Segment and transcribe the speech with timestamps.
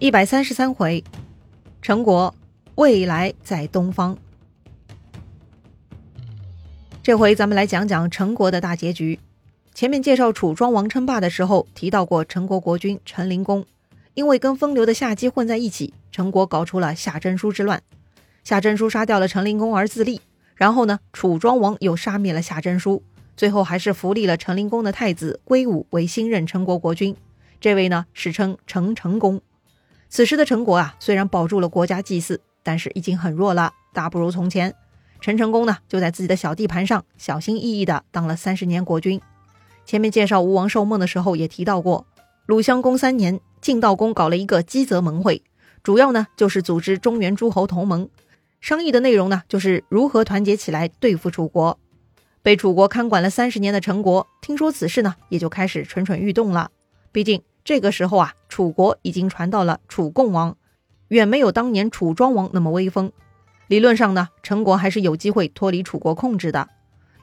[0.00, 1.02] 一百三十三回，
[1.82, 2.32] 陈国
[2.76, 4.16] 未来在东方。
[7.02, 9.18] 这回咱们来讲讲陈国的大结局。
[9.74, 13.66] 前面介绍楚庄王称霸的时候提到过，陈国国君陈灵公
[14.14, 17.82] 因为跟风流的夏姬混在一起，陈国搞出了夏真书之乱。
[18.44, 20.20] 夏真书杀掉了陈灵公而自立，
[20.54, 23.02] 然后呢，楚庄王又杀灭了夏真书，
[23.36, 27.16] 最后还是扶立了陈灵公的太子归武为新任陈国国君。
[27.60, 29.40] 这位呢，史称陈成公。
[30.10, 34.74] 此时的陈国啊，虽然保住了国家祭祀，但是已经很弱了，大不如从前。
[35.20, 39.20] 陈成功呢，就在自己的小地盘上小心翼翼地当了三十年国君。
[39.84, 42.06] 前面介绍吴王寿梦的时候也提到过，
[42.46, 45.42] 鲁襄公三年，晋悼公搞了一个基泽盟会，
[45.82, 48.08] 主要呢就是组织中原诸侯同盟，
[48.60, 51.78] 商议的内容呢就是如何团结起来对付楚国。
[52.42, 56.70] 被楚国看管了三十年的陈国，听说此事呢，也就开始蠢蠢欲动了。
[57.12, 57.42] 毕竟。
[57.64, 60.56] 这个时候啊，楚国已经传到了楚共王，
[61.08, 63.12] 远没有当年楚庄王那么威风。
[63.66, 66.68] 理论上呢，陈国还是有机会脱离楚国控制的。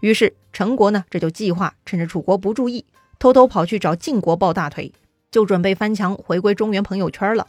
[0.00, 2.84] 于是陈国呢，这就计划趁着楚国不注意，
[3.18, 4.92] 偷偷跑去找晋国抱大腿，
[5.30, 7.46] 就准备翻墙回归中原朋友圈了。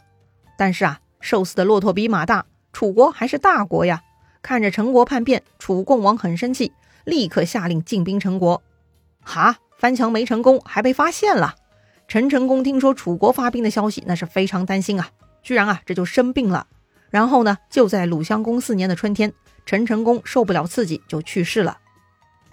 [0.56, 4.02] 但是啊，瘦死的骆驼比马大，楚国还是大国呀。
[4.40, 6.72] 看着陈国叛变，楚共王很生气，
[7.04, 8.62] 立刻下令进兵陈国。
[9.20, 11.56] 哈，翻墙没成功，还被发现了。
[12.08, 15.08] 陈成功听说楚国发兵的消息，那是非常担心啊，
[15.42, 16.66] 居然啊这就生病了。
[17.10, 19.32] 然后呢，就在鲁襄公四年的春天，
[19.64, 21.78] 陈成功受不了刺激就去世了。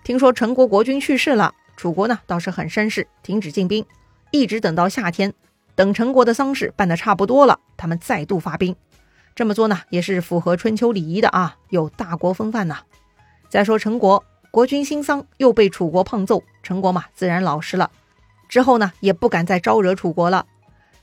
[0.03, 3.85] 听说陈国国君去世了，楚国呢倒是很绅士，停止进兵，
[4.31, 5.31] 一直等到夏天，
[5.75, 8.75] 等陈国的丧事办得差不多了，他们再度发兵。
[9.35, 12.79] 这么做呢，也是符合春秋礼仪的啊，有大国风范呐。
[13.49, 17.91] 再说陈国国君新丧，又被楚国胖揍，陈国嘛自然老实了。
[18.53, 20.45] 之后呢，也不敢再招惹楚国了。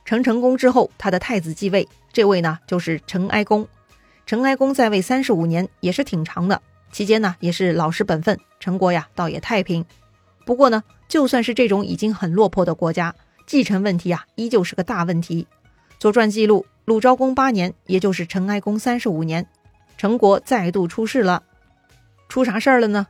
[0.05, 3.67] 陈成功之后，他的太子继位，这位呢就是陈哀公。
[4.25, 6.63] 陈哀公在位三十五年，也是挺长的。
[6.93, 9.85] 期间呢，也是老实本分，陈国呀倒也太平。
[10.45, 13.13] 不过呢，就算是这种已经很落魄的国家，
[13.47, 15.49] 继承问题啊，依旧是个大问题。
[15.99, 19.45] 《左传》记录，鲁昭公八年，也就是陈哀公三十五年，
[19.97, 21.43] 陈国再度出事了。
[22.29, 23.09] 出啥事儿了呢？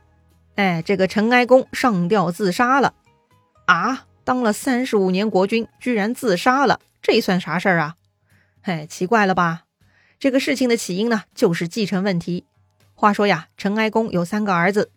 [0.55, 2.95] 哎，这个陈哀公上吊自杀了。
[3.67, 4.07] 啊？
[4.23, 7.95] 当了三十五年国君，居然自杀了，这算啥事儿啊？
[8.61, 9.63] 嘿，奇怪了吧？
[10.19, 12.45] 这个事情的起因呢，就是继承问题。
[12.93, 14.91] 话说呀，陈哀公有三个儿子，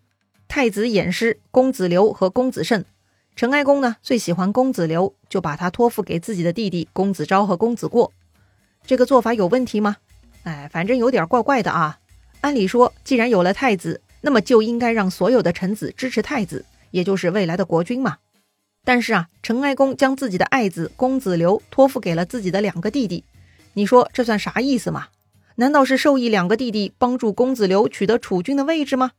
[0.47, 2.85] 太子偃师、公子刘和公子胜。
[3.35, 8.13] 陈哀公呢，最喜欢公子刘，就把他托付给自己的弟弟公子昭和公子过。
[8.87, 9.97] 这个做法有问题吗？
[10.43, 11.99] 哎，反正有点怪怪的啊。
[12.43, 18.19] 按理说，既然有了太子，那么就应该让所有的臣子支持太子，也就是未来的国君嘛。
[18.85, 23.25] 但是啊，陈哀公将自己的爱子公子刘托付给了自己的两个弟弟，
[23.73, 25.07] 你说这算啥意思嘛？
[25.57, 29.13] 难道是授意两个弟弟帮助公子刘取得储君的位置吗？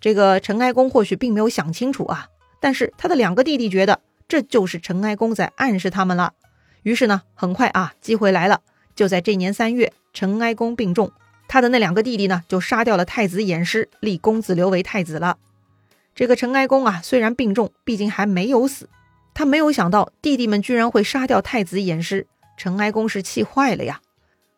[0.00, 2.26] 这个陈哀公或许并没有想清楚啊，
[2.60, 6.34] 但是他的两个弟弟觉得这就是陈哀公在暗示他们了。
[6.82, 8.60] 于是呢，很快啊，机会来了，
[8.94, 11.12] 就在这年三月，陈哀公病重，
[11.46, 15.38] 他的那两个弟弟呢就杀掉了太子偃师，立公子刘为太子了。
[16.14, 18.88] 这个陈哀公啊，虽然病重，毕竟还没有死。
[19.34, 24.00] 他没有想到弟弟们居然会杀掉太子偃师，陈哀公是气坏了呀。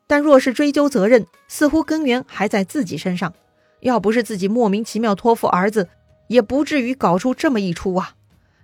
[0.06, 3.32] 但若是追究责任，似乎根源还在自己身上。
[3.81, 5.88] 要不是自己莫名其妙托付儿子，
[6.28, 8.15] 也不至于搞出这么一出啊！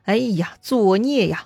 [0.05, 1.45] 哎呀，作孽呀！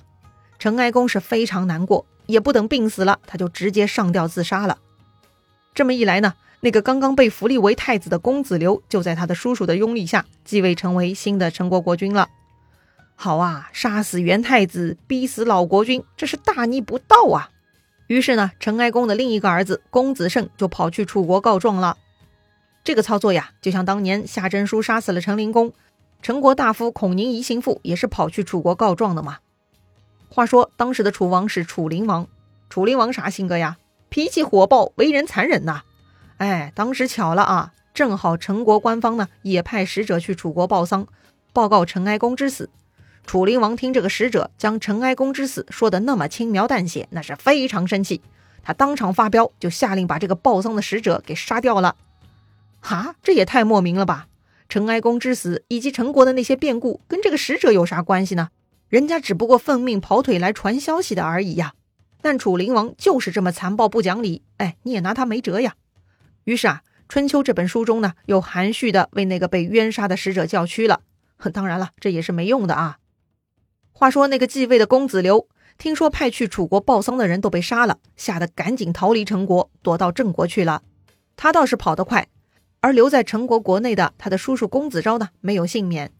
[0.58, 4.78] 陈哀公是非常难过，也不等病死了，他就直接上吊自杀了。
[5.74, 6.34] 这么一来呢？
[6.64, 12.30] 那个刚刚被扶立为太子的公子刘，就在他的叔叔的拥立下继位，成为新的陈国国君了。
[13.14, 17.50] 好啊，杀死元太子，逼死老国君，这是大逆不道啊！
[18.06, 21.98] 于是呢，陈哀公的另一个儿子公子胜就跑去楚国告状了。
[22.82, 25.74] 这个操作呀，就像当年夏真书杀死了陈灵公，
[26.22, 29.36] 陈国大夫孔宁仪行父也是跑去楚国告状的嘛。
[30.30, 32.26] 话说当时的楚王是楚灵王，
[32.70, 33.76] 楚灵王啥性格呀？
[34.08, 35.82] 脾气火爆，为人残忍呐。
[36.38, 41.06] 哎，当时巧了啊，正好陈国官方呢也派使者去楚国报丧，
[41.52, 42.68] 报告陈哀公之死。
[43.26, 48.20] 楚灵王听这个使者将陈哀公之死说的那么轻描淡写，那是非常生气，
[48.62, 51.96] 他当场发飙，就下令把这个报丧的使者给杀掉了。
[52.80, 54.26] 哈，这也太莫名了吧！
[54.68, 58.48] 陈哀公之死以及陈国的那些变故跟这个使者有啥关系呢？
[58.88, 61.74] 人家只不过奉命跑腿来传消息的而已呀。
[62.20, 65.74] 但楚灵王就是这么残暴不讲理，哎，你也拿他没辙呀。
[66.44, 71.00] 于是啊，《春秋》这本书中呢，又含蓄的为那个被冤杀的使者叫屈了。
[71.52, 72.98] 当然了，这也是没用的啊。
[73.92, 75.48] 话说那个继位的公子刘，
[75.78, 80.82] 听说派去楚国报丧的人都被杀了，吓得赶紧逃离陈国，躲到郑国去了。
[81.36, 82.28] 他倒是跑得快，
[82.80, 86.12] 而留在陈国国内的他的叔叔公子昭呢，没有幸免。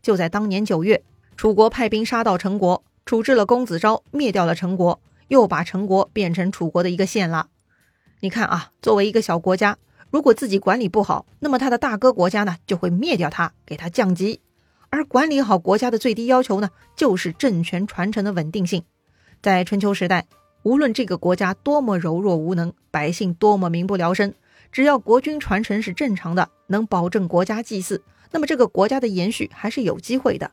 [0.00, 1.02] 就在当年九月，
[1.36, 7.48] 楚国派兵杀到陈国，处置了公子昭，灭掉了陈国，又把陈国变成楚国的一个县了。
[8.20, 9.78] 你看啊，作为一个小国家，
[10.10, 14.40] 如果自己管理不好，那么他的大哥国家呢，就会灭掉他，给他降级。
[14.90, 18.82] 而管理好国家的最低要求呢，就是政权传承的稳定性。
[19.40, 20.26] 在春秋时代，
[20.64, 24.34] 无论这个国家多么柔弱无能，百姓多么民不聊生，
[24.72, 30.50] 只要国君传承是正常的，能保证国家祭祀，那么这个国家的延续还是有机会的。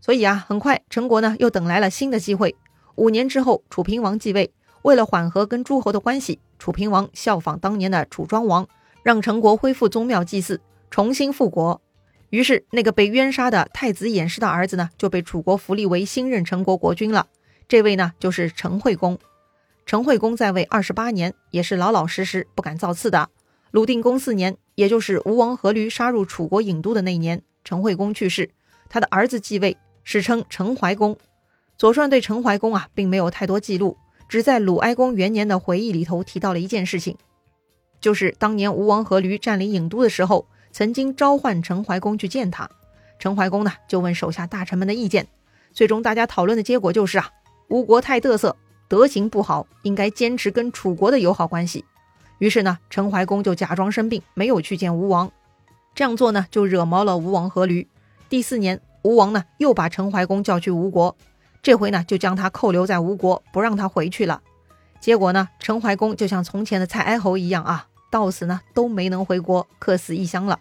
[0.00, 2.56] 所以啊，很快陈国呢又等来了新的机会。
[2.96, 4.52] 五年之后，楚平王继位，
[4.86, 8.68] 为了缓和跟诸侯的关系，楚平王效仿当年的楚庄王，
[9.02, 10.60] 让陈国恢复宗庙祭祀，
[10.92, 11.82] 重新复国。
[12.30, 17.26] 于是，那个被冤杀的太子偃师的儿子呢，就被楚国扶立为新任陈国国君了。
[17.66, 19.18] 这位呢，就是陈惠公。
[19.86, 23.28] 陈惠公在位二十八年，也是老老实实，不敢造次的。
[23.72, 28.50] 鲁定公四年，也就是吴王阖闾杀入楚国郢都的那年，陈惠公去世，
[28.88, 31.12] 他的儿子继位，史称陈怀公。
[31.76, 33.96] 《左传》对陈怀公啊，并没有太多记录，
[34.28, 37.16] 只在鲁哀公元年的回忆里头提到了一件事情，
[38.00, 40.46] 就是当年吴王阖闾占领郢都的时候。
[40.72, 42.68] 曾经召唤陈怀公去见他，
[43.18, 45.26] 陈怀公呢就问手下大臣们的意见，
[45.72, 47.30] 最终大家讨论的结果就是啊，
[47.68, 48.54] 吴国太嘚瑟，
[48.86, 51.82] 德行不好，应该坚持跟楚国的友好关系。
[52.40, 55.32] 于是呢，陈怀公就假装生病，没有去见吴王。
[55.94, 57.86] 这样做呢，就惹毛了吴王阖闾。
[58.28, 61.16] 第四年，吴王呢又把陈怀公叫去吴国，
[61.62, 64.42] 这回呢就将他扣留在吴国，不让他回去了。
[65.00, 67.88] 结果呢，陈怀公就像从前的蔡哀侯一样啊。
[68.08, 70.60] 到死呢都没能回国，客死异乡了。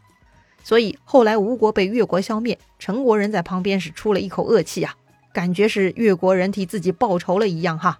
[0.64, 4.96] 所以后来吴国被越国消灭，陈国人在旁边是出了一口恶气啊，
[5.32, 8.00] 感觉是越国人替自己报仇了一样哈。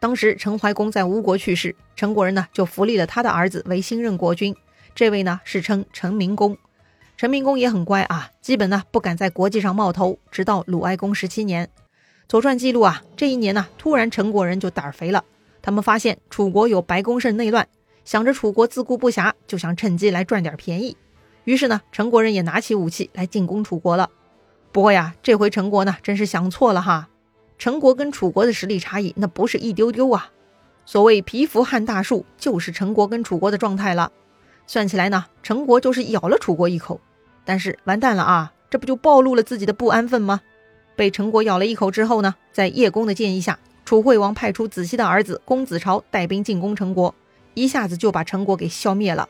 [0.00, 4.54] 当时陈怀公在吴国去世，陈国人呢就扶立了他的儿子为新任国君，
[4.94, 6.58] 这位呢是称陈明公。
[7.16, 11.70] 陈明公也很乖啊，基本呢不敢在国际上冒头，直到鲁哀公十七年。
[12.30, 15.24] 左传记录啊，这一年呢突然陈国人就胆儿肥了，
[15.60, 17.66] 他们发现楚国有白公胜内乱。
[18.04, 20.96] 想着楚国自顾不暇，就想趁机来赚点便宜。
[21.42, 24.10] 于是呢，陈国人也拿起武器来进攻楚国了。
[24.70, 27.08] 不过呀，这回陈国呢，真是想错了哈。
[27.58, 30.30] 陈国跟楚国的实力差异那不是一丢丢啊。
[30.84, 34.12] 所谓蚍蜉撼大树，就是陈国跟楚国的状态了。
[34.68, 37.00] 算起来呢，陈国就是咬了楚国一口。
[37.44, 40.40] 但是完蛋了啊，这不就暴露了自己的不安分吗？
[40.96, 47.14] 被陈国咬了一口之后呢，在叶公的建议下，楚惠王派出子西的儿子公子朝带兵进攻陈国。
[47.54, 49.28] 一下子就把陈国给消灭了，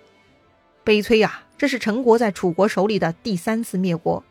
[0.85, 1.43] 悲催呀！
[1.57, 4.23] 这是陈国在楚国手里的第三次灭国。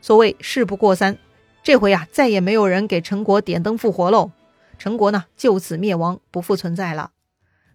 [0.00, 1.16] 所谓事不过三，
[1.62, 4.32] 这回啊，再也没有人给陈国点灯复活喽。
[4.78, 7.12] 陈国呢，就此灭亡，不复存在了。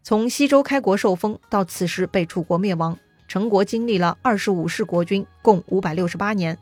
[0.03, 2.97] 从西周开国受封到此时被楚国灭亡，
[3.27, 6.57] 陈国经历了二十五世国君，共五百六十八年。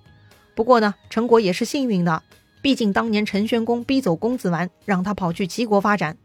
[0.59, 2.21] 不过呢，陈国也是幸运的，
[2.61, 6.17] 毕竟当年陈宣公逼走公子完，让他跑去齐国发展。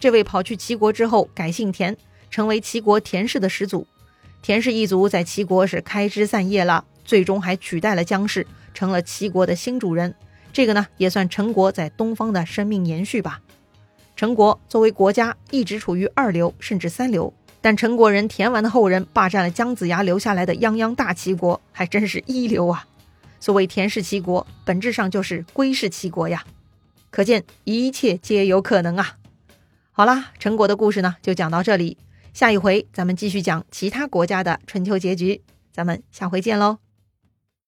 [0.00, 1.94] 这位跑去齐国之后，改姓田。
[2.30, 3.86] 成为齐国田氏的始祖，
[4.40, 10.14] 田氏一族在齐国是开枝散叶了，最终还取代了姜氏，成了齐国的新主人。
[10.54, 13.42] 这个呢，也算陈国在东方的生命延续吧。
[14.16, 17.30] 陈国作为国家一直处于二流甚至三流，
[17.60, 22.86] 但陈国人田完的后人霸占了姜子牙留下来的泱泱大齐国，还真是一流啊。
[23.40, 26.44] 所谓田氏齐国，本质上就是归氏齐国呀。
[27.10, 29.16] 可见一切皆有可能啊。
[29.92, 31.96] 好啦，陈国的故事呢，就讲到这里。
[32.34, 35.40] 下一回咱们继续讲其他国家的春秋结局，
[35.72, 36.85] 咱们下回见喽。